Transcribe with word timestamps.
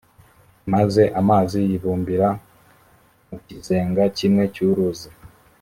maze 0.73 1.03
amazi 1.21 1.57
yibumbire 1.69 2.27
mu 3.27 3.37
kizenga 3.45 4.03
kimwe 4.17 4.43
cy’uruzi. 4.55 5.09